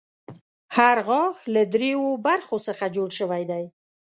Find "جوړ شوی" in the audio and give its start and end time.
2.95-3.43